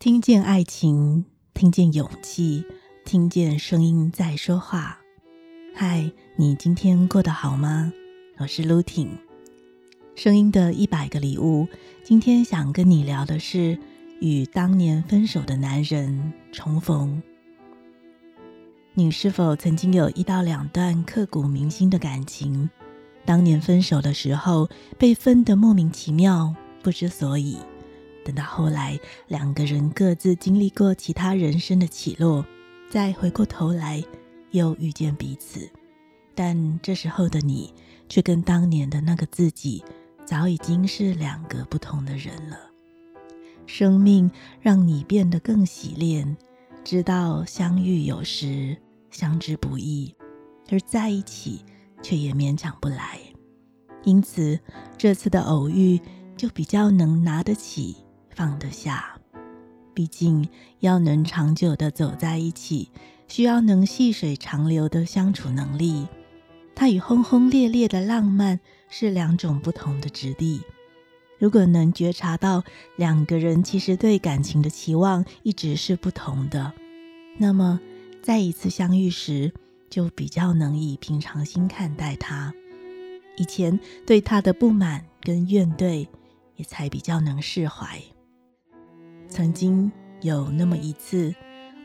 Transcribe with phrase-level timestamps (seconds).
[0.00, 2.64] 听见爱情，听见勇气，
[3.04, 4.98] 听见声音在说话。
[5.74, 7.92] 嗨，你今天过得好吗？
[8.38, 9.10] 我是露婷。
[10.14, 11.68] 声音的一百个礼物，
[12.02, 13.78] 今天想跟你聊的是
[14.22, 17.22] 与当年分手的男人重逢。
[18.94, 22.70] 你是否曾经有一到两段刻骨铭心的感情？
[23.26, 27.58] 当年分手的时候，被分得莫名其妙，不知所以。
[28.24, 28.98] 等到后来，
[29.28, 32.44] 两个人各自经历过其他人生的起落，
[32.90, 34.02] 再回过头来
[34.50, 35.68] 又遇见彼此，
[36.34, 37.72] 但这时候的你
[38.08, 39.82] 却跟当年的那个自己
[40.24, 42.58] 早已经是两个不同的人了。
[43.66, 46.36] 生命让你变得更洗练，
[46.84, 48.76] 知道相遇有时，
[49.10, 50.14] 相知不易，
[50.70, 51.64] 而在一起
[52.02, 53.20] 却也勉强不来。
[54.02, 54.58] 因此，
[54.98, 56.00] 这次的偶遇
[56.36, 57.96] 就比较能拿得起。
[58.40, 59.20] 放得下，
[59.92, 60.48] 毕竟
[60.78, 62.90] 要能长久的走在一起，
[63.28, 66.08] 需要能细水长流的相处能力。
[66.74, 70.62] 它与轰轰烈烈的浪漫是两种不同的质地。
[71.38, 72.64] 如果能觉察到
[72.96, 76.72] 两个人其实对感情的期望一直是不同的，
[77.36, 77.78] 那么
[78.22, 79.52] 再一次相遇时，
[79.90, 82.54] 就比较能以平常心看待他。
[83.36, 86.08] 以前对他的不满跟怨怼，
[86.56, 88.02] 也才比较能释怀。
[89.30, 91.34] 曾经有那么一次，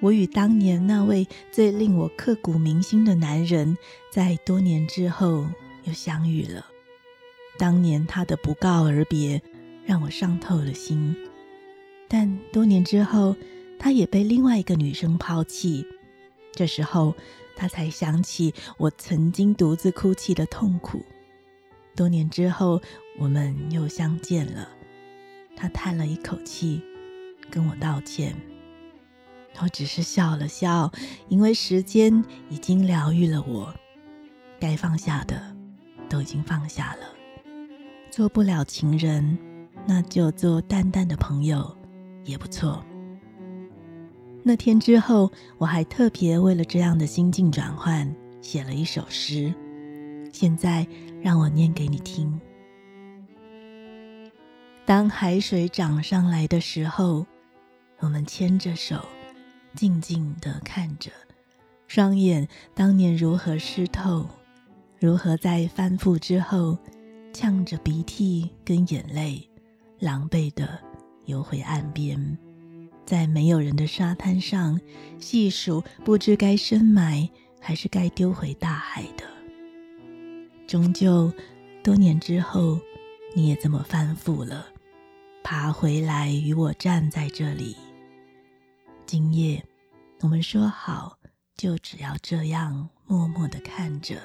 [0.00, 3.76] 我与当年那位最令我刻骨铭心的男人，
[4.10, 5.46] 在多年之后
[5.84, 6.66] 又相遇了。
[7.58, 9.40] 当年他的不告而别，
[9.84, 11.14] 让我伤透了心。
[12.08, 13.36] 但多年之后，
[13.78, 15.86] 他也被另外一个女生抛弃。
[16.52, 17.14] 这时候，
[17.54, 21.04] 他才想起我曾经独自哭泣的痛苦。
[21.94, 22.80] 多年之后，
[23.18, 24.68] 我们又相见了。
[25.54, 26.82] 他叹了一口气。
[27.50, 28.34] 跟我道歉，
[29.62, 30.90] 我只是笑了笑，
[31.28, 33.72] 因为时间已经疗愈了我，
[34.58, 35.40] 该放下的
[36.08, 37.06] 都已经放下了。
[38.10, 39.38] 做不了情人，
[39.86, 41.76] 那就做淡淡的朋友
[42.24, 42.84] 也不错。
[44.42, 49.54] 那天之后，我还特别为了这样的心境转换，写了一首诗。
[50.32, 50.86] 现在
[51.22, 52.40] 让我念给你听：
[54.84, 57.24] 当海水涨上来的时候。
[58.00, 59.04] 我们牵着手，
[59.74, 61.10] 静静地看着，
[61.86, 64.28] 双眼当年如何湿透，
[64.98, 66.76] 如何在翻覆之后，
[67.32, 69.48] 呛着鼻涕跟眼泪，
[69.98, 70.78] 狼狈地
[71.24, 72.38] 游回岸边，
[73.06, 74.80] 在没有人的沙滩上
[75.18, 77.28] 细数，不知该深埋
[77.60, 79.24] 还是该丢回大海的。
[80.66, 81.32] 终究，
[81.82, 82.78] 多年之后，
[83.34, 84.66] 你也这么翻覆了，
[85.44, 87.76] 爬回来与我站在这里。
[89.04, 89.62] 今夜，
[90.22, 91.18] 我们说好，
[91.54, 94.16] 就只要这样默默地看着，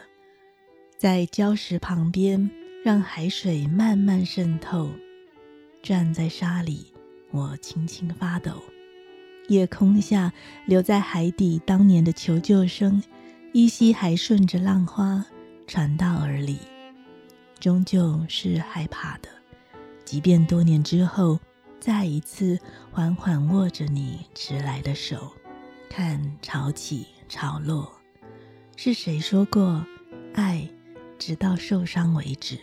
[0.98, 2.50] 在礁石旁边，
[2.86, 4.90] 让海水慢慢渗透。
[5.84, 6.94] 站在沙里，
[7.32, 8.54] 我轻轻发抖。
[9.50, 10.32] 夜空下，
[10.66, 13.04] 留在海底当年的求救声，
[13.52, 15.26] 依稀还顺着浪花
[15.68, 16.60] 传到耳里。
[17.60, 19.28] 终究是害怕的，
[20.10, 21.40] 即便多年之后。
[21.80, 22.60] 再一次
[22.92, 25.32] 缓缓握着你迟来的手，
[25.90, 27.90] 看潮起潮落。
[28.76, 29.86] 是谁说过
[30.34, 30.68] 爱
[31.18, 32.60] 直到受伤为止？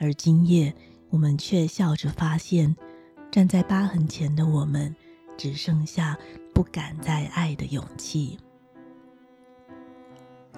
[0.00, 0.74] 而今夜，
[1.10, 2.74] 我们却笑着发现，
[3.30, 4.96] 站在疤痕前的我们，
[5.36, 6.16] 只剩下
[6.54, 8.38] 不敢再爱的勇气。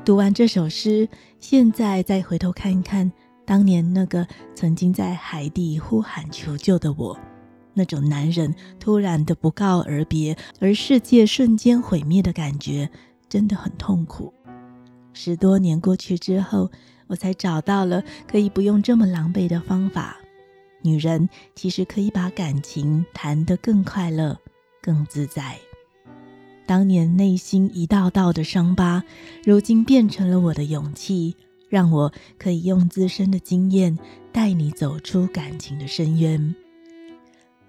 [0.04, 1.08] 读完这首诗，
[1.40, 3.10] 现在再回头看一看。
[3.46, 7.16] 当年那个曾经在海底呼喊求救的我，
[7.72, 12.90] 那种男人突然的不告而别，而世界瞬间毁灭的感觉，
[13.28, 14.34] 真的很痛苦。
[15.12, 16.70] 十多年过去之后，
[17.06, 20.16] 我才找到了可以不用这么狼狈的方法。
[20.82, 24.36] 女人其实可以把感情谈得更快乐、
[24.82, 25.56] 更自在。
[26.66, 29.04] 当年内心一道道的伤疤，
[29.44, 31.36] 如今变成了我的勇气。
[31.68, 33.98] 让我可以用自身的经验
[34.32, 36.54] 带你走出感情的深渊。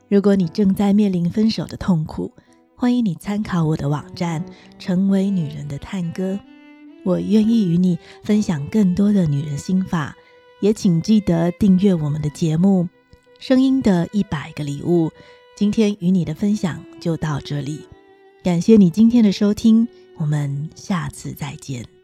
[0.08, 2.32] 如果你正在面临分手的痛苦，
[2.76, 4.46] 欢迎你参考我的网站
[4.80, 6.34] 《成为女人的探戈》，
[7.04, 10.16] 我愿意与你分享更多的女人心法。
[10.60, 12.84] 也请记得订阅我们的节目
[13.40, 15.08] 《声音的一百个礼物》。
[15.56, 17.82] 今天与你的分享就到这里，
[18.44, 21.97] 感谢你今天的收听，我们下次再见。